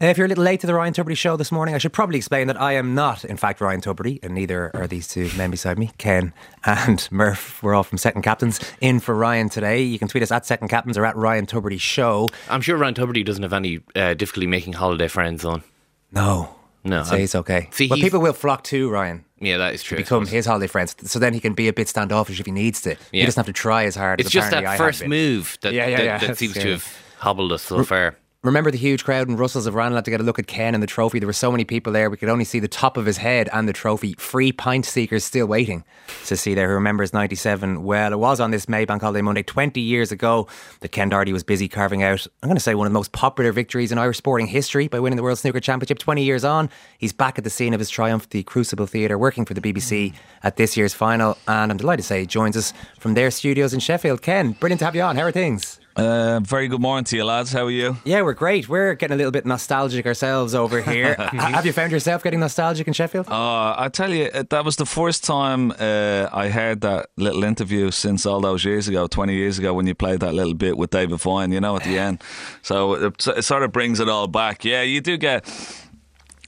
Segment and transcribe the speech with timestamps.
[0.00, 2.18] If you're a little late to the Ryan Tubridy show this morning, I should probably
[2.18, 5.50] explain that I am not, in fact, Ryan Tubridy, and neither are these two men
[5.50, 6.32] beside me, Ken
[6.64, 7.60] and Murph.
[7.64, 9.82] We're all from Second Captains in for Ryan today.
[9.82, 12.28] You can tweet us at Second Captains or at Ryan Tubridy Show.
[12.48, 15.64] I'm sure Ryan Tubridy doesn't have any uh, difficulty making holiday friends on.
[16.12, 16.54] No.
[16.84, 17.68] No, Say I'm- it's okay.
[17.72, 19.24] See, he's- people will flock to Ryan.
[19.40, 19.96] Yeah, that is true.
[19.96, 22.80] Become his holiday friends, so then he can be a bit standoffish if he needs
[22.82, 22.94] to.
[23.10, 24.20] He doesn't have to try as hard.
[24.20, 26.70] It's as just that I first move that, Yeah, yeah, that, yeah, that seems to
[26.70, 28.14] have hobbled us so far.
[28.44, 30.80] Remember the huge crowd in Russell's of Ranelagh to get a look at Ken and
[30.80, 31.18] the trophy?
[31.18, 33.48] There were so many people there, we could only see the top of his head
[33.52, 34.14] and the trophy.
[34.16, 35.82] Free pint seekers still waiting
[36.26, 37.82] to see there who remembers 97.
[37.82, 40.46] Well, it was on this Maybank Holiday Monday 20 years ago
[40.78, 43.10] that Ken Doherty was busy carving out, I'm going to say, one of the most
[43.10, 46.70] popular victories in Irish sporting history by winning the World Snooker Championship 20 years on.
[46.98, 50.12] He's back at the scene of his triumph, the Crucible Theatre, working for the BBC
[50.12, 50.14] mm.
[50.44, 51.36] at this year's final.
[51.48, 54.22] And I'm delighted to say he joins us from their studios in Sheffield.
[54.22, 55.16] Ken, brilliant to have you on.
[55.16, 55.80] How are things?
[55.98, 57.52] Uh, very good morning to you, lads.
[57.52, 57.96] How are you?
[58.04, 58.68] Yeah, we're great.
[58.68, 61.14] We're getting a little bit nostalgic ourselves over here.
[61.32, 63.28] Have you found yourself getting nostalgic in Sheffield?
[63.28, 67.90] Uh, I tell you, that was the first time uh, I heard that little interview
[67.90, 70.90] since all those years ago, 20 years ago, when you played that little bit with
[70.90, 72.22] David Vine, you know, at the end.
[72.62, 74.64] So it, it sort of brings it all back.
[74.64, 75.52] Yeah, you do get.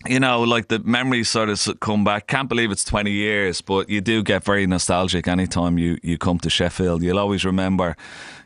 [0.09, 2.27] You know, like the memories sort of come back.
[2.27, 6.39] Can't believe it's 20 years, but you do get very nostalgic anytime you, you come
[6.39, 7.03] to Sheffield.
[7.03, 7.97] You'll always remember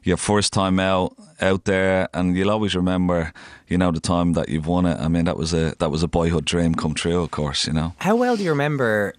[0.04, 3.32] your first time out out there, and you'll always remember,
[3.68, 4.98] you know, the time that you've won it.
[5.00, 7.22] I mean, that was a that was a boyhood dream come true.
[7.22, 7.94] Of course, you know.
[7.98, 9.14] How well do you remember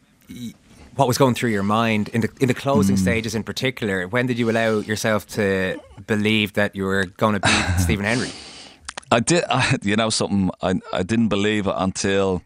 [0.96, 3.00] what was going through your mind in the in the closing mm.
[3.00, 4.08] stages in particular?
[4.08, 8.32] When did you allow yourself to believe that you were going to beat Stephen Hendry?
[9.12, 10.52] I did, I, you know, something.
[10.62, 12.42] I I didn't believe it until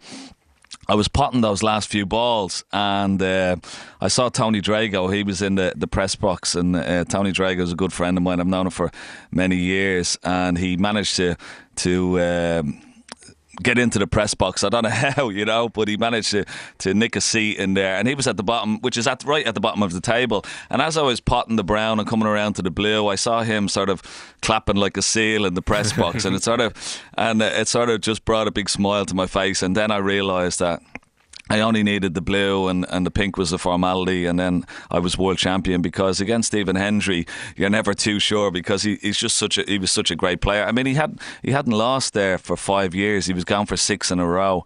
[0.89, 3.57] I was potting those last few balls, and uh,
[4.01, 5.13] I saw Tony Drago.
[5.13, 8.17] He was in the, the press box, and uh, Tony Drago is a good friend
[8.17, 8.39] of mine.
[8.39, 8.91] I've known him for
[9.31, 11.35] many years, and he managed to
[11.77, 12.19] to.
[12.19, 12.81] Um,
[13.61, 14.63] Get into the press box.
[14.63, 16.45] I don't know how, you know, but he managed to,
[16.79, 19.23] to nick a seat in there, and he was at the bottom, which is at
[19.23, 20.45] right at the bottom of the table.
[20.69, 23.43] And as I was potting the brown and coming around to the blue, I saw
[23.43, 24.01] him sort of
[24.41, 26.73] clapping like a seal in the press box, and it sort of
[27.17, 29.61] and it sort of just brought a big smile to my face.
[29.61, 30.81] And then I realised that
[31.49, 34.99] I only needed the blue and, and the pink was a formality, and then I
[34.99, 39.35] was world champion because against Stephen Hendry, you're never too sure because he, he's just
[39.35, 40.63] such a he was such a great player.
[40.63, 43.25] I mean, he had he hadn't lost there for five years.
[43.25, 44.63] He was gone for six in a row.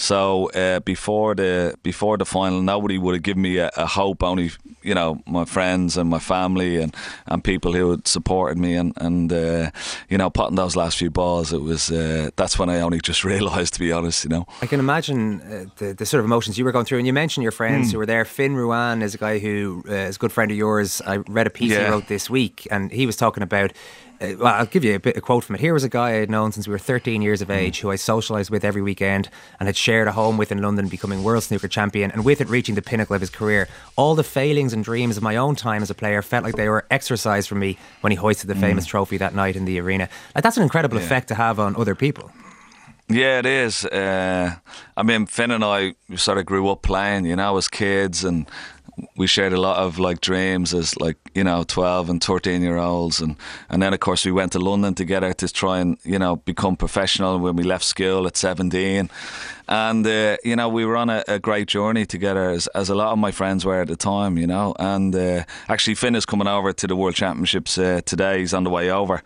[0.00, 4.22] So uh, before the before the final, nobody would have given me a, a hope.
[4.22, 4.50] Only
[4.82, 6.96] you know my friends and my family and,
[7.26, 9.70] and people who had supported me and and uh,
[10.08, 11.52] you know potting those last few balls.
[11.52, 14.24] It was uh, that's when I only just realised, to be honest.
[14.24, 14.46] You know.
[14.62, 16.98] I can imagine uh, the, the sort of emotions you were going through.
[16.98, 18.24] And you mentioned your friends who were there.
[18.24, 21.02] Finn Ruane is a guy who uh, is a good friend of yours.
[21.06, 23.72] I read a piece he wrote this week, and he was talking about.
[24.20, 25.60] Uh, well, I'll give you a bit a quote from it.
[25.60, 27.90] Here was a guy I had known since we were 13 years of age, who
[27.90, 31.42] I socialised with every weekend, and had shared a home with in London, becoming world
[31.42, 33.68] snooker champion, and with it reaching the pinnacle of his career.
[33.96, 36.68] All the failings and dreams of my own time as a player felt like they
[36.68, 40.08] were exercised from me when he hoisted the famous trophy that night in the arena.
[40.34, 40.98] Like that's an incredible.
[40.98, 41.04] Yeah.
[41.04, 42.30] effect to have on other people.
[43.08, 43.84] Yeah, it is.
[43.84, 44.54] Uh,
[44.96, 48.46] I mean, Finn and I sort of grew up playing, you know, as kids, and
[49.16, 52.78] we shared a lot of like dreams as like you know twelve and thirteen year
[52.78, 53.36] olds, and
[53.68, 56.76] and then of course we went to London together to try and you know become
[56.76, 59.10] professional when we left school at seventeen,
[59.68, 62.94] and uh, you know we were on a, a great journey together as, as a
[62.94, 66.26] lot of my friends were at the time, you know, and uh, actually Finn is
[66.26, 68.40] coming over to the World Championships uh, today.
[68.40, 69.22] He's on the way over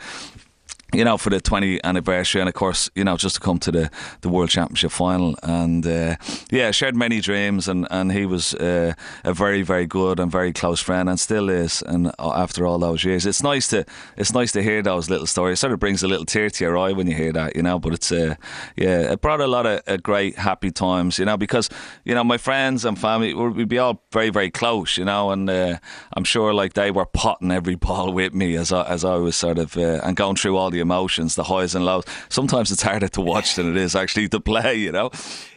[0.94, 3.72] you know, for the 20th anniversary, and of course, you know, just to come to
[3.72, 3.90] the,
[4.20, 5.34] the World Championship final.
[5.42, 6.16] And uh,
[6.50, 8.94] yeah, shared many dreams, and, and he was uh,
[9.24, 11.82] a very, very good and very close friend, and still is.
[11.82, 13.84] And uh, after all those years, it's nice to
[14.16, 15.58] it's nice to hear those little stories.
[15.58, 17.62] It sort of brings a little tear to your eye when you hear that, you
[17.62, 17.78] know.
[17.78, 18.36] But it's uh,
[18.76, 21.68] yeah, it brought a lot of uh, great, happy times, you know, because
[22.04, 25.30] you know my friends and family we- we'd be all very, very close, you know,
[25.30, 25.78] and uh,
[26.16, 29.36] I'm sure like they were potting every ball with me as I, as I was
[29.36, 32.04] sort of and going through all the emotions, the highs and lows.
[32.28, 35.10] Sometimes it's harder to watch than it is actually to play, you know.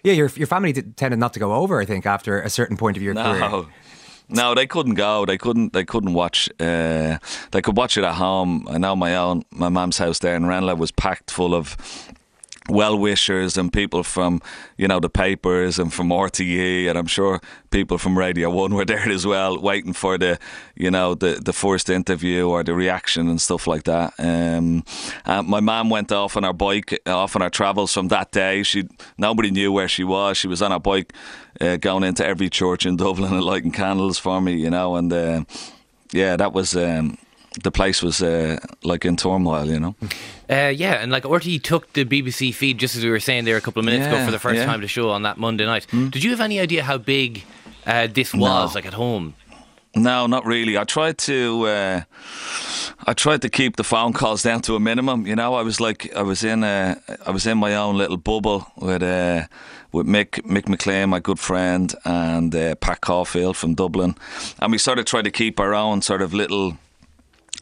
[0.04, 1.80] Yeah, your your family did, tended not to go over.
[1.80, 3.40] I think after a certain point of your career.
[3.40, 3.68] No.
[4.30, 5.26] No, they couldn't go.
[5.26, 5.72] They couldn't.
[5.72, 6.50] They couldn't watch.
[6.60, 7.18] Uh,
[7.52, 8.68] they could watch it at home.
[8.70, 9.44] I know my own.
[9.52, 11.78] My mum's house there in Ranelagh was packed full of
[12.70, 14.42] well wishers and people from
[14.78, 18.86] you know the papers and from RTE and I'm sure people from Radio One were
[18.94, 20.40] there as well, waiting for the
[20.76, 24.14] you know the the first interview or the reaction and stuff like that.
[24.20, 24.84] Um,
[25.26, 28.64] and my mum went off on her bike, off on her travels from that day.
[28.64, 28.88] She
[29.18, 30.38] nobody knew where she was.
[30.38, 31.14] She was on her bike,
[31.62, 35.12] uh, going into every church in Dublin and lighting candles for me, you know, and
[35.12, 35.44] uh,
[36.12, 36.76] yeah, that was.
[36.76, 37.18] Um,
[37.64, 39.96] the place was uh, like in turmoil, you know.
[40.50, 43.58] Uh, yeah, and like RTE took the BBC feed just as we were saying there
[43.58, 44.66] a couple of minutes ago for the first yeah.
[44.66, 45.88] time to show on that Monday night.
[45.92, 47.44] Did you have any idea how big
[47.86, 49.36] uh, this was, like at home?
[49.96, 50.78] No, not really.
[50.78, 51.68] I tried to.
[51.68, 52.02] Uh,
[53.06, 55.26] I tried to keep the phone calls down to a minimum.
[55.26, 58.18] You know, I was like, I was in a, I was in my own little
[58.18, 59.48] bubble with uh,
[59.92, 64.16] with Mick Mick McLean, my good friend, and uh, Pat Caulfield from Dublin,
[64.60, 66.78] and we sort of tried to keep our own sort of little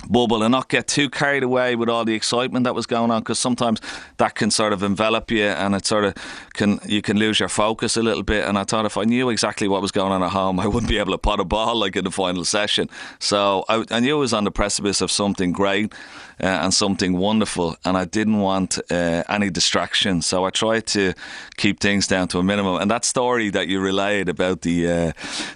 [0.09, 3.21] bubble and not get too carried away with all the excitement that was going on
[3.21, 3.81] because sometimes
[4.17, 6.15] that can sort of envelop you and it sort of
[6.53, 8.45] can you can lose your focus a little bit.
[8.47, 10.89] And I thought if I knew exactly what was going on at home I wouldn't
[10.89, 12.89] be able to pot a ball like in the final session.
[13.19, 15.93] So I, I knew I was on the precipice of something great
[16.41, 20.21] uh, and something wonderful and I didn't want uh, any distraction.
[20.21, 21.13] So I tried to
[21.57, 22.81] keep things down to a minimum.
[22.81, 25.11] And that story that you relayed about the uh,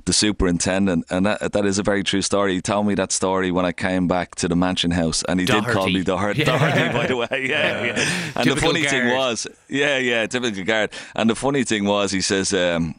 [0.06, 2.54] the superintendent and that, that is a very true story.
[2.54, 5.46] He told me that story when I came back to the mansion house and he
[5.46, 5.94] did call Doherty.
[5.94, 6.46] me Doherty, Yeah.
[6.58, 8.34] Doherty by the way yeah, yeah.
[8.36, 12.12] and the Typical funny thing was yeah yeah typical guard and the funny thing was
[12.12, 12.96] he says um,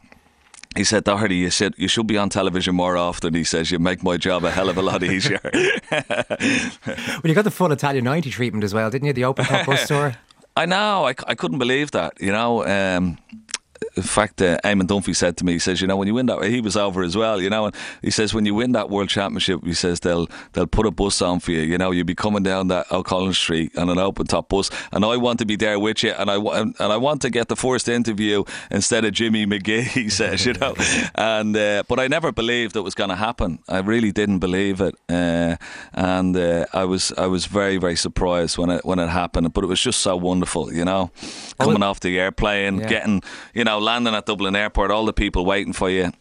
[0.77, 3.35] he said, Doherty, you said you should be on television more often.
[3.35, 5.41] He says, you make my job a hell of a lot easier.
[6.87, 9.13] Well, you got the full Italia 90 treatment as well, didn't you?
[9.13, 10.15] The open top bus tour.
[10.57, 11.07] I know.
[11.07, 12.21] I, I couldn't believe that.
[12.21, 13.19] You know, um,
[13.97, 16.27] in fact, uh, Eamon Dunphy said to me, he says, you know, when you win
[16.27, 18.91] that, he was over as well, you know, and he says, when you win that
[18.91, 21.61] World Championship, he says they'll they'll put a bus on for you.
[21.63, 25.05] You know, you'll be coming down that O'Connell Street on an open top bus, and
[25.05, 27.57] I want to be there with you, and I and I want to get the
[27.57, 29.83] first interview instead of Jimmy Magee.
[30.01, 30.75] He says, you know,
[31.15, 33.59] and uh, but I never believed it was going to happen.
[33.69, 35.57] I really didn't believe it, uh,
[35.93, 39.53] and uh, I was I was very very surprised when it when it happened.
[39.53, 41.11] But it was just so wonderful, you know,
[41.59, 42.89] coming off the airplane, Yeah.
[42.89, 43.23] getting
[43.55, 46.13] you know landing at Dublin Airport, all the people waiting for you.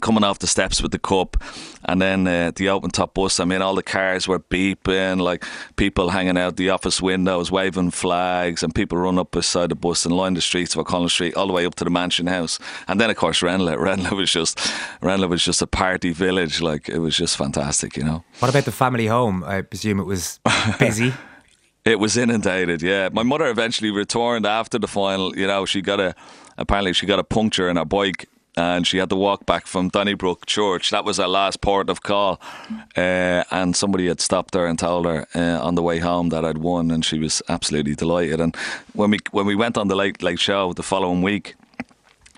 [0.00, 1.36] Coming off the steps with the cup,
[1.84, 3.38] and then uh, the open top bus.
[3.38, 5.44] I mean, all the cars were beeping, like
[5.76, 10.06] people hanging out the office windows, waving flags, and people run up beside the bus
[10.06, 12.58] and line the streets of O'Connell Street all the way up to the Mansion House.
[12.88, 13.78] And then, of course, Ranelagh.
[13.78, 14.58] Ranelagh was just
[15.02, 16.62] Ranelagh was just a party village.
[16.62, 18.24] Like it was just fantastic, you know.
[18.38, 19.44] What about the family home?
[19.44, 20.40] I presume it was
[20.78, 21.12] busy.
[21.84, 23.08] It was inundated, yeah.
[23.12, 25.36] My mother eventually returned after the final.
[25.36, 26.14] You know, she got a
[26.62, 29.88] apparently she got a puncture in her bike and she had to walk back from
[29.88, 30.90] Donnybrook Church.
[30.90, 32.40] That was her last port of call.
[32.96, 36.44] Uh, and somebody had stopped her and told her uh, on the way home that
[36.44, 38.40] I'd won and she was absolutely delighted.
[38.40, 38.54] And
[38.92, 41.54] when we when we went on the late late show the following week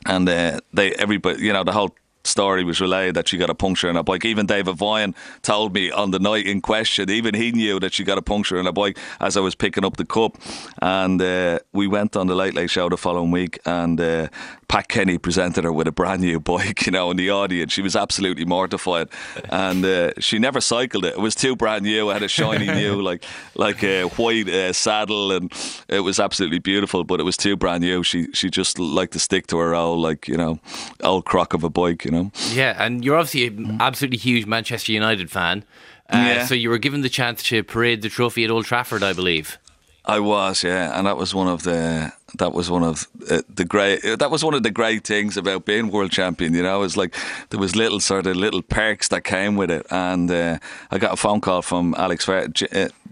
[0.06, 1.94] and uh, they everybody you know the whole
[2.24, 4.24] story was relayed that she got a puncture in her bike.
[4.24, 8.04] Even David Vine told me on the night in question, even he knew that she
[8.04, 10.36] got a puncture in her bike as I was picking up the cup.
[10.80, 14.28] And uh, we went on the Late Late Show the following week, and uh,
[14.74, 17.72] Pat Kenny presented her with a brand new bike, you know, in the audience.
[17.72, 19.08] She was absolutely mortified,
[19.48, 21.14] and uh, she never cycled it.
[21.14, 22.10] It was too brand new.
[22.10, 23.24] It had a shiny new, like
[23.54, 25.52] like a white uh, saddle, and
[25.86, 27.04] it was absolutely beautiful.
[27.04, 28.02] But it was too brand new.
[28.02, 30.58] She she just liked to stick to her old, like you know,
[31.04, 32.32] old crock of a bike, you know.
[32.50, 35.64] Yeah, and you're obviously an absolutely huge Manchester United fan.
[36.10, 36.46] Uh, Yeah.
[36.46, 39.56] So you were given the chance to parade the trophy at Old Trafford, I believe.
[40.04, 43.64] I was, yeah, and that was one of the that was one of uh, the
[43.64, 46.54] great that was one of the great things about being world champion.
[46.54, 47.14] You know, it's like
[47.50, 50.58] there was little sort of little perks that came with it, and uh,
[50.90, 52.48] I got a phone call from Alex uh,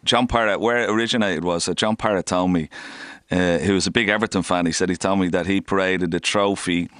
[0.04, 1.68] John Parrott, where it originated was.
[1.68, 2.68] Uh, John Parrott told me.
[3.30, 4.66] Uh, he was a big Everton fan.
[4.66, 6.90] He said he told me that he paraded the trophy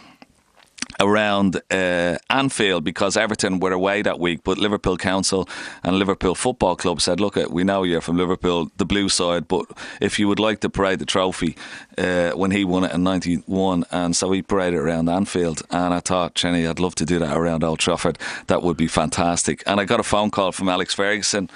[1.02, 5.48] around uh, Anfield because Everton were away that week, but Liverpool Council
[5.82, 9.48] and Liverpool Football Club said, "Look, uh, we know you're from Liverpool, the blue side,
[9.48, 9.66] but
[10.00, 11.56] if you would like to parade the trophy
[11.98, 16.00] uh, when he won it in '91, and so he paraded around Anfield, and I
[16.00, 18.18] thought, Jenny, I'd love to do that around Old Trafford.
[18.46, 19.62] That would be fantastic.
[19.66, 21.50] And I got a phone call from Alex Ferguson.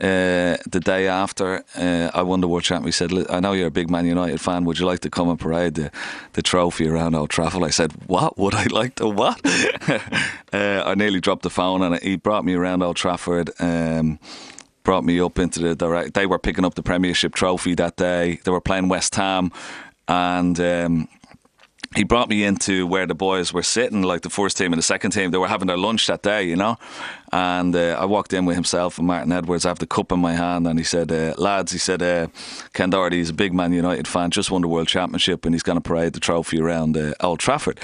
[0.00, 3.66] Uh, the day after uh, I won the World Championship, he said, I know you're
[3.66, 4.64] a big Man United fan.
[4.64, 5.90] Would you like to come and parade the,
[6.34, 7.64] the trophy around Old Trafford?
[7.64, 8.38] I said, What?
[8.38, 9.40] Would I like to what?
[10.52, 13.50] uh, I nearly dropped the phone and he brought me around Old Trafford.
[13.58, 14.20] Um,
[14.84, 16.14] brought me up into the direct.
[16.14, 18.40] They were picking up the Premiership trophy that day.
[18.44, 19.52] They were playing West Ham,
[20.06, 21.08] and um,
[21.96, 24.82] he brought me into where the boys were sitting, like the first team and the
[24.82, 25.30] second team.
[25.30, 26.76] They were having their lunch that day, you know.
[27.32, 29.64] And uh, I walked in with himself and Martin Edwards.
[29.64, 32.28] I have the cup in my hand, and he said, uh, "Lads," he said, uh,
[32.74, 34.30] "Ken Doherty is a big Man United fan.
[34.30, 37.40] Just won the World Championship, and he's going to parade the trophy around uh, Old
[37.40, 37.80] Trafford."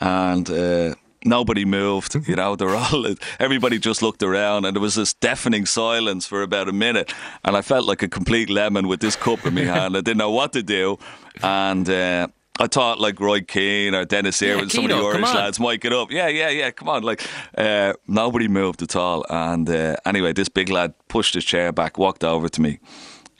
[0.00, 2.28] And uh, nobody moved.
[2.28, 3.06] You know, they're all
[3.40, 7.12] everybody just looked around, and there was this deafening silence for about a minute.
[7.44, 9.96] And I felt like a complete lemon with this cup in my hand.
[9.96, 10.98] I didn't know what to do,
[11.42, 11.88] and.
[11.88, 15.60] Uh, I thought like Roy Keane or Denis Yeah, Irwin, some of the Irish lads
[15.60, 16.10] mic it up.
[16.10, 16.70] Yeah, yeah, yeah.
[16.70, 17.22] Come on, like
[17.56, 19.24] uh, nobody moved at all.
[19.30, 22.80] And uh, anyway, this big lad pushed his chair back, walked over to me.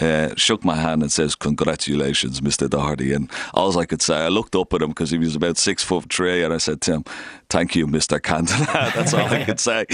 [0.01, 2.71] Uh, shook my hand and says, "Congratulations, Mr.
[2.71, 5.59] Doherty." And all I could say, I looked up at him because he was about
[5.59, 7.05] six foot three, and I said to him,
[7.51, 8.21] "Thank you, Mr.
[8.21, 9.87] Cantona." That's all I could say.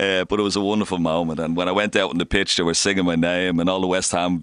[0.00, 1.40] Uh, but it was a wonderful moment.
[1.40, 3.82] And when I went out on the pitch, they were singing my name, and all
[3.82, 4.42] the West Ham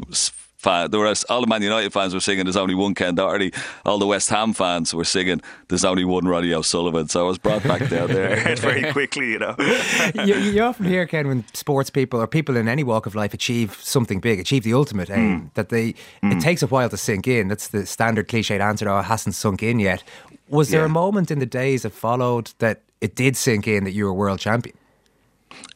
[0.58, 2.46] fan, there were all the Man United fans were singing.
[2.46, 3.54] There's only one Ken Doherty.
[3.86, 5.42] All the West Ham fans were singing.
[5.68, 7.08] There's only one Ronnie O'Sullivan.
[7.08, 9.56] So I was brought back down there very quickly, you know.
[10.26, 13.34] you, you often hear, Ken, when sports people or people in any walk of life
[13.34, 17.28] achieve something big, achieve the ultimate aim, that they it takes a while to sink
[17.28, 17.48] in.
[17.48, 18.90] That's the standard cliched answer.
[18.90, 20.04] Oh, it hasn't sunk in yet.
[20.50, 20.86] Was there Yeah.
[20.86, 24.14] a moment in the days that followed that it did sink in that you were
[24.14, 24.76] world champion?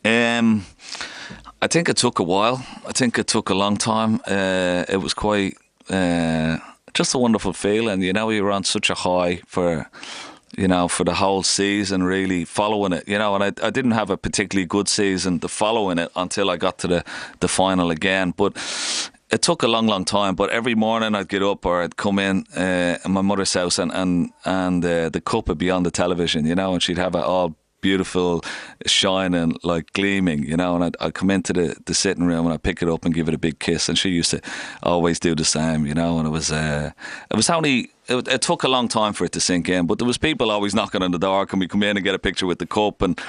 [0.03, 0.65] Um,
[1.63, 2.65] I think it took a while.
[2.87, 4.19] I think it took a long time.
[4.25, 5.57] Uh, it was quite
[5.91, 6.57] uh,
[6.95, 8.01] just a wonderful feeling.
[8.01, 9.87] You know, you were on such a high for
[10.57, 13.07] you know for the whole season, really following it.
[13.07, 16.49] You know, and I, I didn't have a particularly good season the following it until
[16.49, 17.03] I got to the
[17.39, 18.57] the final again, but.
[19.33, 22.19] It took a long, long time, but every morning I'd get up or I'd come
[22.19, 25.83] in uh, in my mother's house and and and uh, the cup would be on
[25.83, 28.43] the television, you know, and she'd have it all beautiful,
[28.85, 30.75] shining, like gleaming, you know.
[30.75, 33.13] And I'd, I'd come into the, the sitting room and I'd pick it up and
[33.13, 33.89] give it a big kiss.
[33.89, 34.41] And she used to
[34.83, 36.17] always do the same, you know.
[36.19, 36.91] And it was, uh,
[37.29, 39.87] it was only, it, it took a long time for it to sink in.
[39.87, 41.45] But there was people always knocking on the door.
[41.45, 43.01] Can we come in and get a picture with the cup?
[43.01, 43.19] And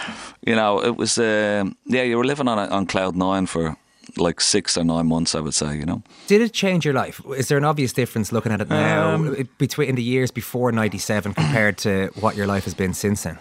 [0.46, 3.76] you know, it was, uh, yeah, you were living on a, on cloud nine for
[4.16, 6.02] like six or nine months, I would say, you know.
[6.26, 7.20] Did it change your life?
[7.36, 10.72] Is there an obvious difference looking at it now Um, between in the years before
[10.72, 13.38] '97 compared to what your life has been since then?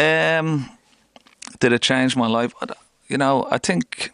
[0.00, 0.70] Um,
[1.58, 2.54] did it change my life?
[3.08, 4.12] You know, I think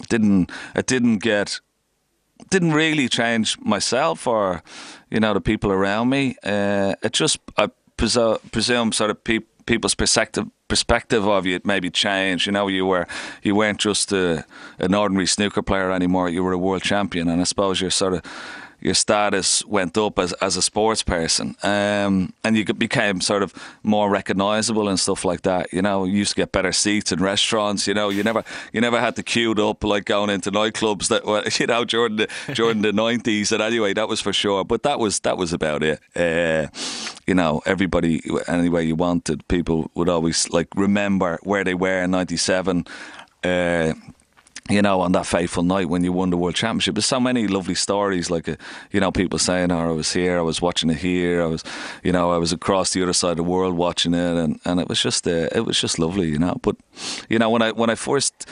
[0.00, 0.50] it didn't.
[0.74, 1.60] It didn't get.
[2.50, 4.62] Didn't really change myself or,
[5.10, 6.36] you know, the people around me.
[6.44, 11.90] Uh, it just, I presu- presume, sort of peop people's perspective perspective of you maybe
[11.90, 12.46] changed.
[12.46, 13.06] You know, you were
[13.42, 14.44] you weren't just a,
[14.78, 16.28] an ordinary snooker player anymore.
[16.28, 18.22] You were a world champion, and I suppose you're sort of
[18.80, 23.52] your status went up as, as a sports person, um, and you became sort of
[23.82, 25.72] more recognizable and stuff like that.
[25.72, 27.86] You know, you used to get better seats in restaurants.
[27.86, 31.24] You know, you never you never had to queued up like going into nightclubs that
[31.26, 33.52] were you know during the during the nineties.
[33.52, 34.64] And anyway, that was for sure.
[34.64, 36.00] But that was that was about it.
[36.14, 36.68] Uh,
[37.26, 42.02] you know, everybody any way you wanted, people would always like remember where they were
[42.02, 42.86] in '97.
[43.44, 43.92] Uh,
[44.68, 46.94] you know, on that fateful night when you won the world championship.
[46.94, 48.56] There's so many lovely stories, like, uh,
[48.92, 51.64] you know, people saying, oh, I was here, I was watching it here, I was,
[52.02, 54.80] you know, I was across the other side of the world watching it, and, and
[54.80, 56.58] it was just, uh, it was just lovely, you know.
[56.62, 56.76] But,
[57.28, 58.46] you know, when I when I first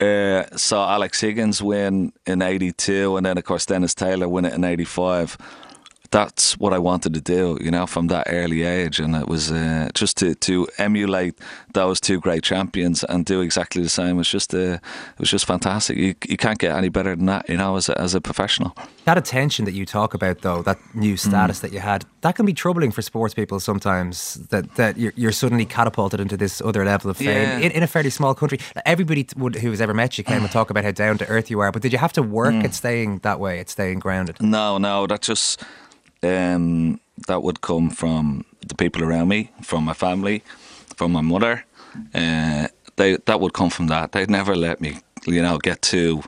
[0.00, 4.52] uh, saw Alex Higgins win in '82, and then of course Dennis Taylor win it
[4.52, 5.38] in '85.
[6.10, 9.50] That's what I wanted to do, you know, from that early age, and it was
[9.50, 11.34] uh, just to, to emulate
[11.74, 14.10] those two great champions and do exactly the same.
[14.16, 15.96] It was just, uh, it was just fantastic.
[15.96, 18.76] You, you can't get any better than that, you know, as a, as a professional.
[19.04, 22.46] That attention that you talk about, though, that new status that you had, that can
[22.46, 24.34] be troubling for sports people sometimes.
[24.50, 27.58] That that you're, you're suddenly catapulted into this other level of fame Yeah.
[27.58, 28.58] in, in a fairly small country.
[28.84, 31.50] Everybody would, who has ever met you can would talk about how down to earth
[31.50, 31.72] you are.
[31.72, 34.40] But did you have to work at staying that way, at staying grounded?
[34.40, 35.62] No, no, that just
[36.26, 40.42] um, that would come from the people around me, from my family,
[40.96, 41.64] from my mother.
[42.14, 44.12] Uh, they that would come from that.
[44.12, 46.22] They'd never let me, you know, get too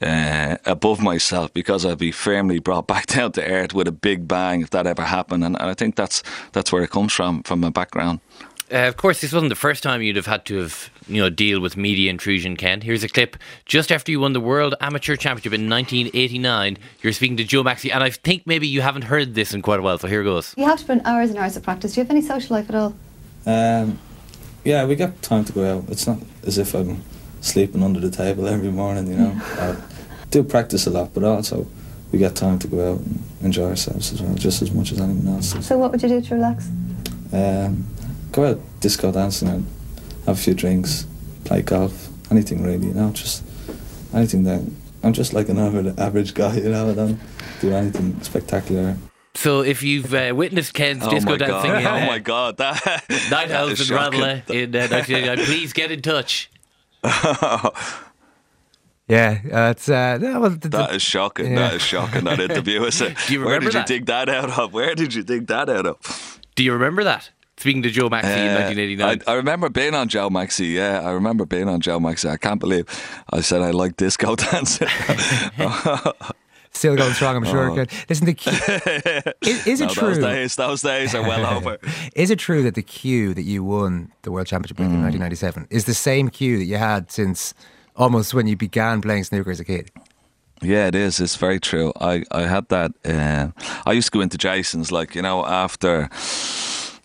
[0.00, 4.28] uh, above myself because I'd be firmly brought back down to earth with a big
[4.28, 5.44] bang if that ever happened.
[5.44, 6.22] And, and I think that's
[6.52, 8.20] that's where it comes from, from my background.
[8.72, 11.28] Uh, of course, this wasn't the first time you'd have had to have, you know,
[11.28, 12.80] deal with media intrusion, Ken.
[12.80, 16.78] Here's a clip just after you won the World Amateur Championship in 1989.
[17.02, 19.80] You're speaking to Jo Maxi, and I think maybe you haven't heard this in quite
[19.80, 20.54] a while, so here goes.
[20.56, 21.94] You have to put in hours and hours of practice.
[21.94, 22.94] Do you have any social life at all?
[23.46, 23.98] Um,
[24.64, 25.84] yeah, we get time to go out.
[25.90, 27.02] It's not as if I'm
[27.42, 29.40] sleeping under the table every morning, you know.
[29.58, 29.76] I
[30.30, 31.66] do practice a lot, but also
[32.12, 35.00] we get time to go out and enjoy ourselves as well, just as much as
[35.00, 35.66] anyone else does.
[35.66, 36.68] So what would you do to relax?
[37.32, 37.86] Um,
[38.34, 39.66] go out disco dancing and
[40.26, 41.06] have a few drinks,
[41.44, 43.44] play golf, anything really, you know, just
[44.12, 44.60] anything that.
[45.02, 46.90] I'm just like an average, average guy, you know.
[46.90, 47.20] I don't
[47.60, 48.96] do anything spectacular.
[49.34, 51.80] So if you've uh, witnessed Ken's Oh disco my dancing god!
[51.80, 52.56] in Oh uh, my god!
[52.56, 52.84] That
[53.30, 54.20] Night that Owls is and shocking.
[54.20, 56.50] In uh, 1989, please get in touch.
[59.06, 61.52] Yeah, uh, it's uh, no, well, the, the- That is shocking.
[61.52, 61.58] Yeah.
[61.58, 62.24] That is shocking.
[62.24, 63.14] That interview is it?
[63.26, 63.90] Do you remember Where did that?
[63.90, 64.72] you dig that out of?
[64.72, 66.40] Where did you dig that out of?
[66.54, 67.28] Do you remember that?
[67.56, 69.22] Speaking to Jo Maxi in Uh, 1989.
[69.26, 70.72] I, I remember being on Jo Maxi.
[70.74, 72.28] Yeah, I remember being on Jo Maxi.
[72.28, 72.84] I can't believe
[73.32, 74.88] I said I like disco dancing.
[76.72, 77.72] Still going strong, I'm sure.
[77.72, 77.92] Good.
[78.08, 78.50] Listen, the Q,
[79.48, 80.14] is, is it No, true?
[80.16, 81.78] Those days, those days are well over.
[82.16, 85.02] Is it true that the cue that you won the World Championship with in Mm.
[85.04, 87.54] 1997 is the same cue that you had since
[87.94, 89.92] almost when you began playing snooker as a kid?
[90.62, 91.20] Yeah, it is.
[91.20, 91.92] It's very true.
[92.00, 92.90] I, I had that.
[93.04, 93.48] Uh,
[93.86, 96.08] I used to go into Jason's, like, you know, after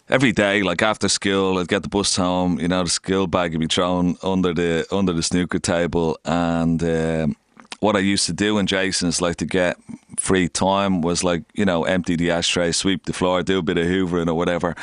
[0.09, 3.51] every day, like after school, I'd get the bus home, you know, the school bag
[3.51, 6.17] would be thrown under the under the snooker table.
[6.25, 7.35] And um,
[7.79, 9.77] what I used to do in Jason's, like to get
[10.17, 13.77] free time, was like, you know, empty the ashtray, sweep the floor, do a bit
[13.77, 14.75] of hoovering or whatever.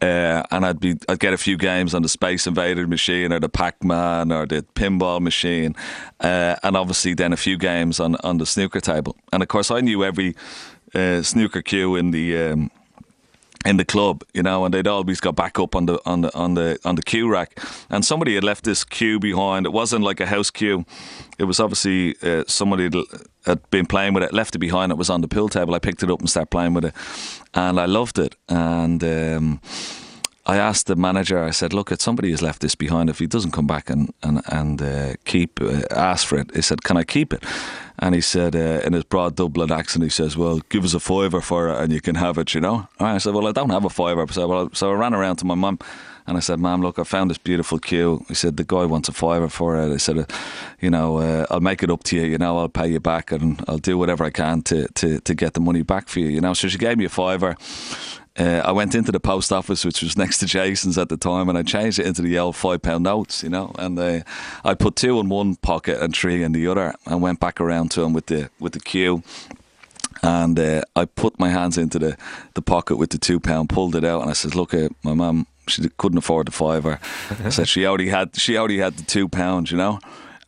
[0.00, 3.40] Uh, and I'd be, I'd get a few games on the Space Invader machine or
[3.40, 5.74] the Pac Man or the pinball machine,
[6.20, 9.16] uh, and obviously then a few games on on the snooker table.
[9.32, 10.36] And of course, I knew every
[10.94, 12.36] uh, snooker cue in the.
[12.38, 12.70] Um,
[13.64, 16.34] in the club, you know, and they'd always got back up on the on the
[16.34, 17.58] on the on the cue rack,
[17.90, 19.66] and somebody had left this cue behind.
[19.66, 20.84] It wasn't like a house cue;
[21.38, 24.90] it was obviously uh, somebody had- been playing with it, left it behind.
[24.92, 25.74] It was on the pool table.
[25.74, 26.94] I picked it up and started playing with it,
[27.52, 28.36] and I loved it.
[28.48, 29.60] And um,
[30.46, 31.42] I asked the manager.
[31.42, 33.08] I said, "Look, if somebody has left this behind.
[33.08, 36.62] If he doesn't come back and and and uh, keep uh, ask for it," he
[36.62, 37.44] said, "Can I keep it?"
[37.98, 41.00] And he said, uh, in his broad Dublin accent, he says, "Well, give us a
[41.00, 42.88] fiver for it, and you can have it." You know.
[43.00, 45.46] I said, "Well, I don't have a fiver." So, well, so I ran around to
[45.46, 45.78] my mum.
[46.26, 49.08] And I said, "Ma'am, look, I found this beautiful cue." He said, "The guy wants
[49.08, 50.24] a fiver for it." I said, uh,
[50.80, 52.22] "You know, uh, I'll make it up to you.
[52.22, 55.34] You know, I'll pay you back, and I'll do whatever I can to to to
[55.34, 57.56] get the money back for you." You know, so she gave me a fiver.
[58.36, 61.48] Uh, I went into the post office, which was next to Jason's at the time,
[61.48, 63.72] and I changed it into the old five pound notes, you know.
[63.78, 64.20] And uh,
[64.64, 67.90] I put two in one pocket and three in the other, and went back around
[67.92, 69.22] to him with the with the cue.
[70.22, 72.16] And uh, I put my hands into the,
[72.54, 75.14] the pocket with the two pound, pulled it out, and I said, "Look, at my
[75.14, 76.98] mum, she couldn't afford the fiver.
[77.44, 80.00] I said she already had she already had the two pounds, you know."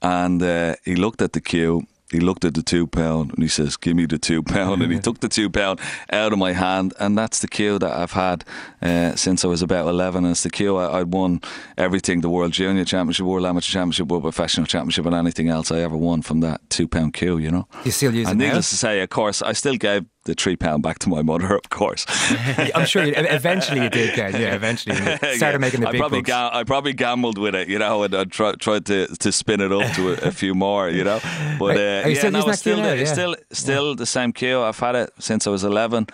[0.02, 1.86] And uh, he looked at the cue.
[2.10, 4.92] He looked at the two pound and he says, "Give me the two pound." And
[4.92, 8.12] he took the two pound out of my hand, and that's the cue that I've
[8.12, 8.44] had
[8.80, 10.24] uh, since I was about eleven.
[10.24, 11.40] And it's the cue I, I'd won
[11.76, 15.80] everything: the World Junior Championship, World Amateur Championship, World Professional Championship, and anything else I
[15.80, 17.38] ever won from that two pound cue.
[17.38, 17.68] You know.
[17.84, 18.50] You still use and it now?
[18.50, 21.56] needless to say, of course, I still gave the three pound back to my mother.
[21.56, 22.04] Of course,
[22.74, 24.32] I'm sure you, eventually you did, Ken.
[24.32, 27.68] Yeah, eventually started Yeah, making the I big probably ga- I probably gambled with it,
[27.68, 30.54] you know, and I try, tried to, to spin it up to a, a few
[30.54, 31.20] more, you know.
[31.58, 33.04] But uh, yeah, still no, it's still the, Yeah.
[33.04, 34.60] still still the same cue.
[34.60, 36.06] I've had it since I was eleven.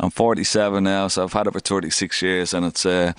[0.00, 3.12] I'm 47 now, so I've had it for 36 years, and it's uh,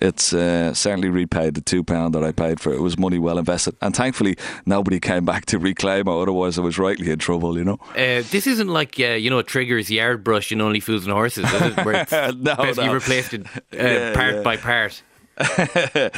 [0.00, 2.76] it's uh, certainly repaid the two pound that I paid for it.
[2.76, 4.36] It was money well invested, and thankfully
[4.66, 6.12] nobody came back to reclaim it.
[6.12, 7.78] Otherwise, I was rightly in trouble, you know.
[7.96, 11.44] Uh, this isn't like uh, you know Triggers yard brush in Only Fools and Horses,
[11.50, 11.84] is it?
[11.84, 12.92] Where it's No, no.
[12.92, 14.42] replaced it uh, Yeah, part yeah.
[14.42, 15.02] by part.
[15.40, 16.10] uh,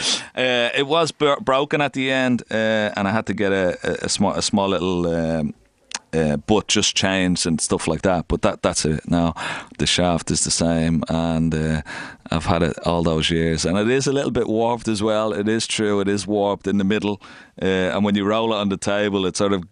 [0.75, 2.55] it was bro- broken at the end, uh,
[2.97, 5.55] and I had to get a, a, a small a small little um,
[6.13, 8.27] uh, butt just changed and stuff like that.
[8.29, 9.35] But that that's it now.
[9.79, 11.83] The shaft is the same, and uh,
[12.31, 15.33] I've had it all those years, and it is a little bit warped as well.
[15.33, 16.01] It is true.
[16.01, 17.21] It is warped in the middle,
[17.61, 19.65] uh, and when you roll it on the table, it sort of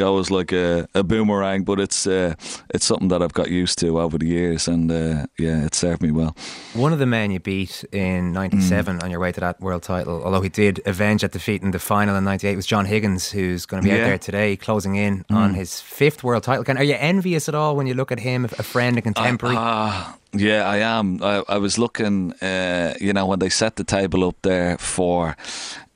[0.00, 1.64] goes like a, a boomerang.
[1.64, 2.34] But it's uh,
[2.74, 6.00] it's something that I've got used to over the years, and uh, yeah, it served
[6.02, 6.32] me well.
[6.74, 9.02] One of the men you beat in '97 Mm.
[9.04, 11.78] on your way to that world title, although he did avenge that defeat in the
[11.78, 14.04] final in '98, was John Higgins, who's going to be out Yeah.
[14.04, 14.08] Mm.
[14.10, 16.64] there today, closing in on his fifth world title.
[16.78, 19.56] Are you envious at all when you look at him, a friend, a contemporary?
[19.58, 21.22] Ah, yeah, I am.
[21.22, 25.36] I, I was looking, uh, you know, when they set the table up there for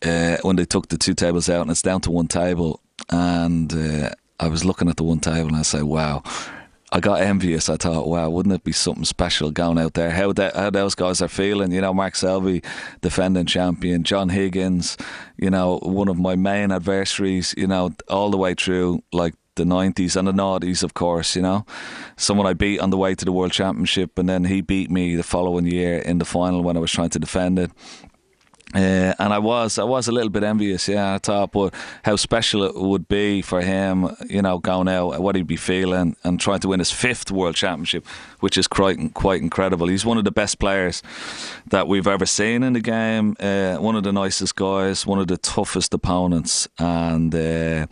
[0.05, 3.73] uh, when they took the two tables out and it's down to one table, and
[3.73, 6.23] uh, I was looking at the one table and I said, "Wow."
[6.93, 7.69] I got envious.
[7.69, 10.13] I thought, wow, wouldn't it be something special going out there?
[10.13, 11.73] How that, how those guys are feeling?
[11.73, 12.63] You know, Mark Selby,
[13.01, 14.97] defending champion, John Higgins,
[15.37, 17.53] you know, one of my main adversaries.
[17.57, 21.43] You know, all the way through, like the 90s and the noughties, of course, you
[21.43, 21.67] know.
[22.17, 25.17] Someone I beat on the way to the World Championship, and then he beat me
[25.17, 27.73] the following year in the final when I was trying to defend it.
[28.75, 31.15] Uh, and I was, I was a little bit envious, yeah.
[31.15, 31.73] I thought, but
[32.05, 36.17] how special it would be for him, you know, going out, what he'd be feeling,
[36.25, 38.05] and trying to win his fifth world championship,
[38.45, 39.87] which is quite, quite incredible.
[39.89, 41.03] He's one of the best players
[41.71, 43.35] that we've ever seen in the game.
[43.41, 47.87] Uh, one of the nicest guys, one of the toughest opponents, and uh,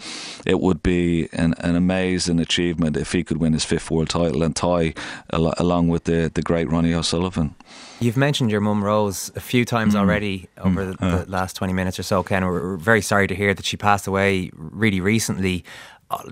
[0.45, 4.43] it would be an, an amazing achievement if he could win his fifth world title
[4.43, 4.93] and tie
[5.33, 7.55] al- along with the the great Ronnie O'Sullivan.
[7.99, 11.99] You've mentioned your mum Rose a few times already over the, the last 20 minutes
[11.99, 12.45] or so, Ken.
[12.45, 15.65] We're very sorry to hear that she passed away really recently.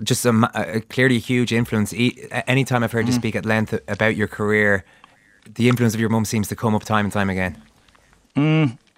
[0.03, 1.93] Just a, clearly a huge influence.
[2.47, 4.83] Anytime I've heard you speak at length about your career,
[5.55, 7.61] the influence of your mum seems to come up time and time again.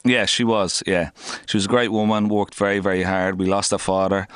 [0.05, 0.83] Yeah, she was.
[0.85, 1.11] Yeah,
[1.45, 2.27] she was a great woman.
[2.27, 3.39] Worked very, very hard.
[3.39, 4.27] We lost her father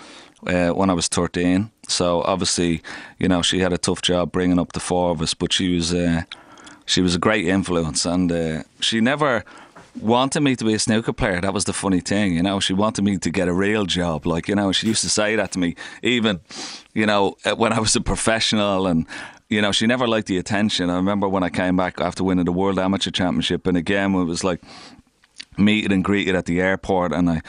[0.45, 1.71] uh, when I was 13.
[1.87, 2.81] So obviously,
[3.19, 5.75] you know, she had a tough job bringing up the four of us, but she
[5.75, 6.23] was uh,
[6.85, 9.43] she was a great influence, and uh, she never
[10.01, 11.41] wanted me to be a snooker player.
[11.41, 12.59] That was the funny thing, you know.
[12.59, 14.71] She wanted me to get a real job, like you know.
[14.71, 16.39] She used to say that to me, even
[16.93, 19.05] you know, uh, when I was a professional and.
[19.49, 20.89] You know, she never liked the attention.
[20.89, 24.25] I remember when I came back after winning the World Amateur Championship, and again, it
[24.25, 24.61] was like
[25.57, 27.41] meeting and greeted at the airport, and I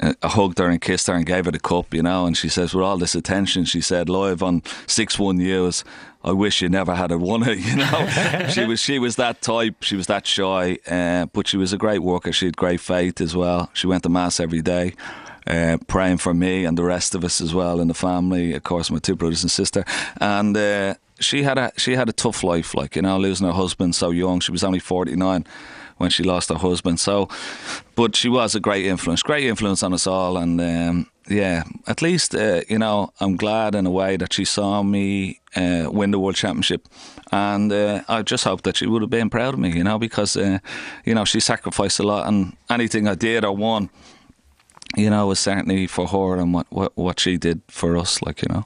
[0.00, 2.26] I hugged her and kissed her and gave her the cup, you know.
[2.26, 5.84] And she says, with all this attention, she said, live on six one news,
[6.24, 8.48] I wish you never had won it, you know.
[8.48, 9.82] she was she was that type.
[9.82, 12.32] She was that shy, uh, but she was a great worker.
[12.32, 13.70] She had great faith as well.
[13.74, 14.94] She went to mass every day.
[15.46, 18.54] Uh, praying for me and the rest of us as well in the family.
[18.54, 19.84] Of course, my two brothers and sister,
[20.18, 22.74] and uh, she had a she had a tough life.
[22.74, 24.40] Like you know, losing her husband so young.
[24.40, 25.44] She was only forty nine
[25.98, 26.98] when she lost her husband.
[26.98, 27.28] So,
[27.94, 30.38] but she was a great influence, great influence on us all.
[30.38, 34.44] And um, yeah, at least uh, you know I'm glad in a way that she
[34.44, 36.88] saw me uh, win the world championship,
[37.32, 39.98] and uh, I just hope that she would have been proud of me, you know,
[39.98, 40.58] because uh,
[41.04, 43.90] you know she sacrificed a lot, and anything I did or won.
[44.96, 48.42] You know, was certainly for her and what, what, what she did for us, like,
[48.42, 48.64] you know.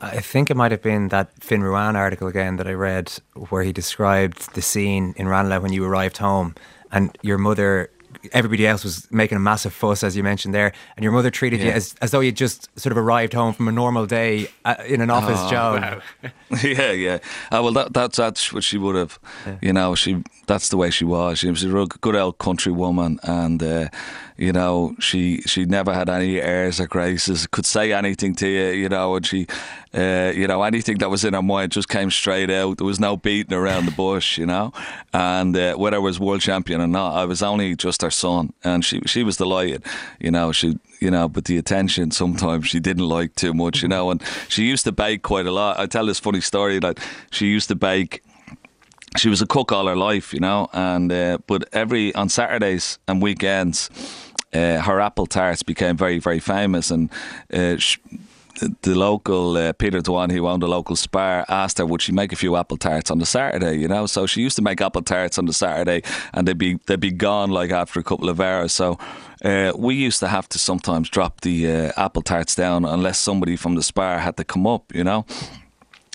[0.00, 3.12] I think it might have been that Finn Ruane article again that I read
[3.48, 6.56] where he described the scene in Ranelagh when you arrived home
[6.90, 7.90] and your mother
[8.32, 11.60] everybody else was making a massive fuss, as you mentioned there, and your mother treated
[11.60, 11.66] yeah.
[11.66, 14.76] you as, as though you just sort of arrived home from a normal day uh,
[14.86, 15.82] in an office oh, job.
[16.22, 16.30] Wow.
[16.62, 17.18] yeah, yeah.
[17.50, 19.18] Uh, well, that, that's that's what she would have.
[19.46, 19.58] Yeah.
[19.62, 21.38] You know, she that's the way she was.
[21.38, 23.88] She was a good old country woman, and uh,
[24.36, 27.46] you know, she she never had any airs or graces.
[27.46, 29.46] Could say anything to you, you know, and she,
[29.94, 32.78] uh, you know, anything that was in her mind just came straight out.
[32.78, 34.72] There was no beating around the bush, you know.
[35.12, 38.52] And uh, whether I was world champion or not, I was only just her son,
[38.64, 39.84] and she she was delighted,
[40.18, 40.52] you know.
[40.52, 44.10] She you know, but the attention sometimes she didn't like too much, you know.
[44.10, 45.78] And she used to bake quite a lot.
[45.78, 46.98] I tell this funny story that
[47.30, 48.22] she used to bake
[49.18, 52.98] she was a cook all her life, you know, and uh, but every on Saturdays
[53.08, 53.90] and weekends,
[54.52, 57.10] uh, her apple tarts became very very famous, and
[57.52, 57.76] uh,
[58.82, 62.32] the local uh, Peter Dwan, who owned a local spar, asked her would she make
[62.32, 63.76] a few apple tarts on the Saturday.
[63.78, 66.02] You know, so she used to make apple tarts on the Saturday,
[66.32, 68.72] and they'd be they'd be gone like after a couple of hours.
[68.72, 68.98] So.
[69.44, 73.54] Uh, we used to have to sometimes drop the uh, apple tarts down unless somebody
[73.54, 75.24] from the spar had to come up, you know.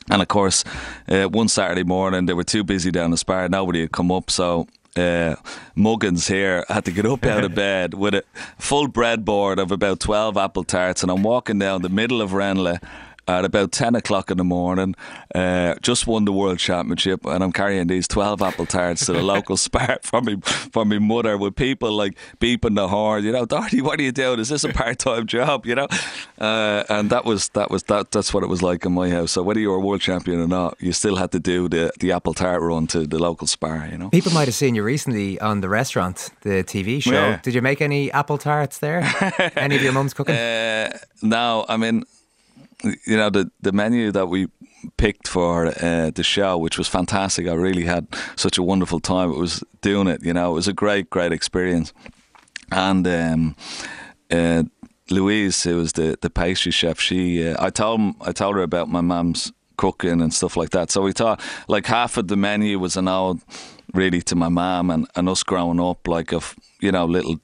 [0.10, 0.63] And of course,
[1.08, 4.30] uh, one Saturday morning they were too busy down the spar, nobody had come up,
[4.30, 5.36] so uh,
[5.76, 8.24] Muggins here had to get up out of bed with a
[8.58, 12.80] full breadboard of about 12 apple tarts, and I'm walking down the middle of Ranelagh
[13.27, 14.95] at about 10 o'clock in the morning.
[15.33, 19.21] Uh, just won the world championship, and I'm carrying these 12 apple tarts to the
[19.33, 23.45] local spar for me, for my mother with people like beeping the horn, you know,
[23.45, 24.39] Doherty, what are you doing?
[24.39, 25.65] Is this a part time job?
[25.65, 25.88] You know?
[26.38, 29.31] Uh, and that was, that was, that, that's what it was like in my house.
[29.31, 31.91] So whether you were a world champion or not, you still had to do the,
[31.99, 34.09] the apple tart run to the local spar, you know?
[34.09, 37.12] People might have seen you recently on The Restaurant, the TV show.
[37.12, 37.39] Yeah.
[37.41, 39.03] Did you make any apple tarts there?
[39.55, 40.36] any of your mum's cooking?
[40.36, 42.03] Uh, no, I mean,
[42.84, 44.48] you know the the menu that we
[44.98, 47.48] picked for uh, the show, which was fantastic.
[47.48, 49.32] I really had such a wonderful time.
[49.32, 50.24] It was doing it.
[50.24, 51.93] You know, it was a great, great experience.
[52.72, 53.56] And um,
[54.32, 54.63] uh,
[55.10, 58.89] Louise, who was the, the pastry chef, she uh, I told I told her about
[58.89, 60.91] my mum's cooking and stuff like that.
[60.91, 63.41] So we thought like half of the menu was an ode
[63.93, 67.39] really to my mum and, and us growing up, like of you know little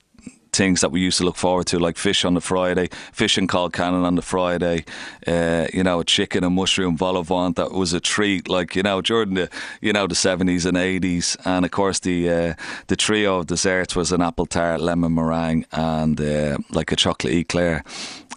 [0.51, 3.47] things that we used to look forward to, like fish on the Friday, fish and
[3.49, 4.85] colcannon on the Friday,
[5.27, 8.83] uh, you know, chicken and mushroom vol au vent that was a treat, like you
[8.83, 9.49] know, during the
[9.81, 12.53] you know the seventies and eighties, and of course the uh,
[12.87, 17.33] the trio of desserts was an apple tart, lemon meringue, and uh, like a chocolate
[17.33, 17.83] eclair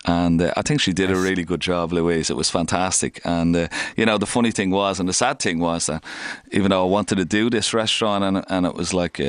[0.05, 2.31] and uh, I think she did a really good job, Louise.
[2.31, 5.61] It was fantastic, and uh, you know the funny thing was, and the sad thing
[5.61, 6.03] was that
[6.51, 9.21] even though I wanted to do this restaurant, and and it was like.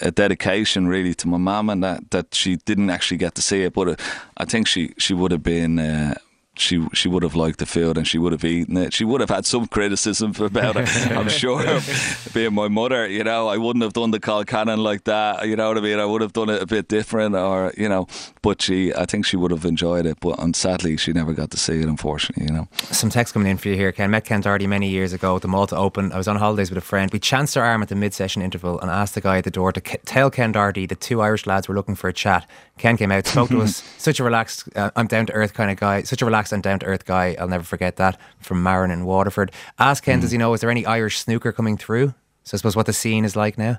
[0.00, 3.62] A dedication really to my mum and that that she didn't actually get to see
[3.62, 3.96] it but uh,
[4.36, 6.14] I think she she would have been uh,
[6.58, 8.92] she she would have liked the food and she would have eaten it.
[8.92, 11.80] She would have had some criticism about it, I'm sure.
[12.32, 15.46] Being my mother, you know, I wouldn't have done the Colcannon like that.
[15.48, 15.98] You know what I mean?
[15.98, 18.06] I would have done it a bit different, or you know.
[18.42, 20.18] But she, I think she would have enjoyed it.
[20.20, 21.86] But um, sadly, she never got to see it.
[21.86, 22.68] Unfortunately, you know.
[22.90, 23.92] Some text coming in for you here.
[23.92, 26.12] Ken met Ken Doherty many years ago at the Malta Open.
[26.12, 27.10] I was on holidays with a friend.
[27.12, 29.72] We chanced our arm at the mid-session interval and asked the guy at the door
[29.72, 32.48] to k- tell Ken Doherty the two Irish lads were looking for a chat.
[32.78, 33.82] Ken came out, spoke to us.
[33.98, 36.02] Such a relaxed, uh, I'm down to earth kind of guy.
[36.02, 37.34] Such a relaxed and down to earth guy.
[37.38, 39.50] I'll never forget that from Marin in Waterford.
[39.78, 40.22] Ask Ken, mm.
[40.22, 42.14] does he know, is there any Irish snooker coming through?
[42.44, 43.78] So I suppose what the scene is like now?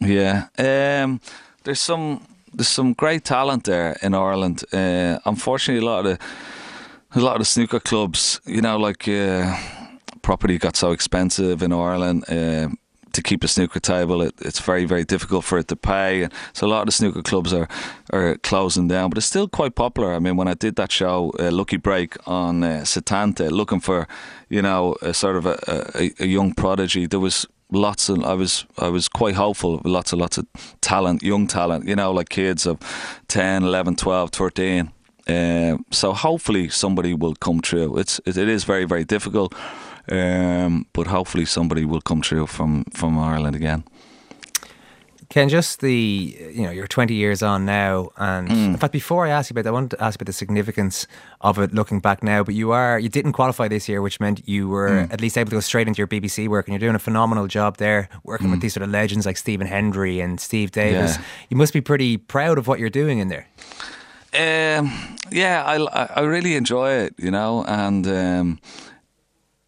[0.00, 0.48] Yeah.
[0.58, 1.20] Um,
[1.64, 4.64] there's some there's some great talent there in Ireland.
[4.72, 9.08] Uh, unfortunately, a lot of the a lot of the snooker clubs, you know, like
[9.08, 9.56] uh,
[10.22, 12.24] property got so expensive in Ireland.
[13.18, 16.22] To keep a snooker table, it, it's very, very difficult for it to pay.
[16.22, 17.66] And so a lot of the snooker clubs are
[18.12, 20.14] are closing down, but it's still quite popular.
[20.14, 24.06] I mean, when I did that show, uh, Lucky Break on uh, Setanta, looking for,
[24.48, 25.58] you know, a sort of a,
[25.96, 30.12] a, a young prodigy, there was lots of I was I was quite hopeful lots
[30.12, 30.46] and lots of
[30.80, 32.78] talent young talent you know like kids of
[33.28, 34.90] 10 11 12 13
[35.28, 39.54] uh, so hopefully somebody will come through it's it, it is very very difficult
[40.10, 43.84] um, but hopefully somebody will come through from from Ireland again
[45.30, 48.64] Ken, just the you know you're 20 years on now, and mm.
[48.64, 51.06] in fact, before I ask you about that, I wanted to ask about the significance
[51.42, 52.42] of it looking back now.
[52.42, 55.12] But you are you didn't qualify this year, which meant you were mm.
[55.12, 57.46] at least able to go straight into your BBC work, and you're doing a phenomenal
[57.46, 58.52] job there, working mm.
[58.52, 61.16] with these sort of legends like Stephen Hendry and Steve Davis.
[61.16, 61.24] Yeah.
[61.50, 63.46] You must be pretty proud of what you're doing in there.
[64.32, 65.76] Um, yeah, I
[66.16, 68.06] I really enjoy it, you know, and.
[68.06, 68.60] Um,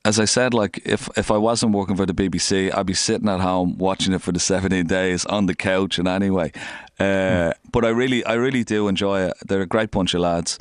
[0.04, 3.28] as I said, like if if I wasn't working for the BBC, I'd be sitting
[3.28, 5.98] at home watching it for the 17 days on the couch.
[5.98, 6.52] And anyway,
[6.98, 7.54] uh, mm.
[7.70, 9.34] but I really I really do enjoy it.
[9.46, 10.58] They're a great bunch of lads.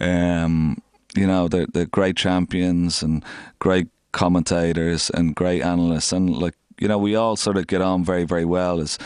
[0.00, 0.82] Um,
[1.14, 3.24] you know, they're they're great champions and
[3.58, 8.04] great commentators and great analysts and like you know we all sort of get on
[8.04, 8.80] very very well.
[8.80, 8.98] As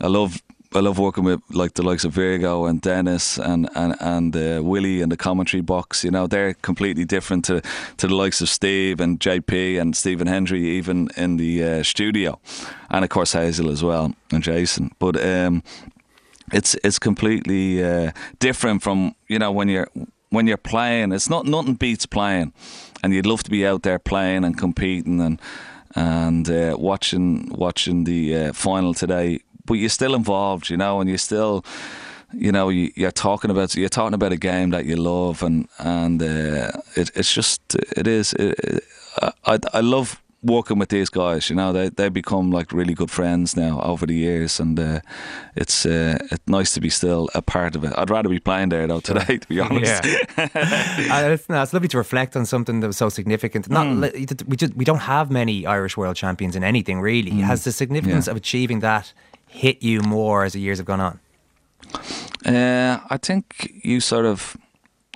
[0.00, 0.42] I love
[0.76, 4.60] I love working with like the likes of Virgo and Dennis and and and uh,
[4.62, 6.04] Willie in the commentary box.
[6.04, 7.62] You know, they're completely different to
[7.96, 12.38] to the likes of Steve and JP and Stephen Hendry, even in the uh, studio,
[12.90, 14.90] and of course Hazel as well and Jason.
[14.98, 15.62] But um,
[16.52, 19.88] it's it's completely uh, different from you know when you're
[20.28, 21.12] when you're playing.
[21.12, 22.52] It's not nothing beats playing,
[23.02, 25.40] and you'd love to be out there playing and competing and
[25.94, 31.08] and uh, watching watching the uh, final today but you're still involved, you know, and
[31.08, 31.64] you're still,
[32.32, 35.68] you know, you, are talking about you're talking about a game that you love, and
[35.78, 38.32] and uh, it, it's just it is.
[38.34, 38.84] It,
[39.44, 41.50] I I love working with these guys.
[41.50, 45.00] You know, they they become like really good friends now over the years, and uh,
[45.54, 47.92] it's uh, it's nice to be still a part of it.
[47.96, 50.04] I'd rather be playing there though today, to be honest.
[50.04, 53.68] Yeah, uh, it's, no, it's lovely to reflect on something that was so significant.
[53.68, 54.46] Not mm.
[54.46, 57.32] we just we don't have many Irish world champions in anything really.
[57.32, 57.40] Mm.
[57.42, 58.32] Has the significance yeah.
[58.32, 59.12] of achieving that
[59.48, 61.20] hit you more as the years have gone on?
[62.44, 64.56] Uh, I think you sort of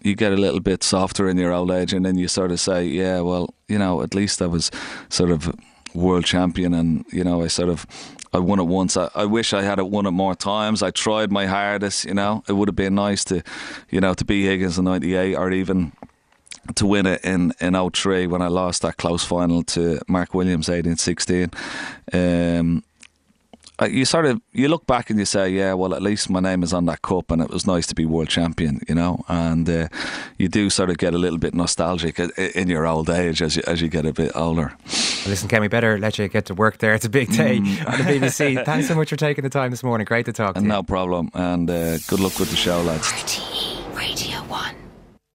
[0.03, 2.61] you get a little bit softer in your old age, and then you sort of
[2.61, 4.71] say, "Yeah, well, you know, at least I was
[5.09, 5.55] sort of
[5.95, 7.87] world champion, and you know, I sort of
[8.33, 8.97] I won it once.
[8.97, 10.83] I, I wish I had it won it more times.
[10.83, 12.05] I tried my hardest.
[12.05, 13.43] You know, it would have been nice to,
[13.90, 15.93] you know, to be Higgins in '98 or even."
[16.75, 20.69] To win it in in 03 when I lost that close final to Mark Williams
[20.69, 21.51] 18 16.
[22.12, 22.85] Um,
[23.88, 26.62] you sort of you look back and you say, yeah, well, at least my name
[26.62, 29.25] is on that cup, and it was nice to be world champion, you know.
[29.29, 29.88] And uh,
[30.38, 33.62] you do sort of get a little bit nostalgic in your old age as you
[33.66, 34.73] as you get a bit older.
[35.27, 36.95] Listen, Ken, we better let you get to work there.
[36.95, 37.87] It's a big day mm.
[37.87, 38.64] on the BBC.
[38.64, 40.05] Thanks so much for taking the time this morning.
[40.05, 43.60] Great to talk to No problem, and uh, good luck with the show, lads.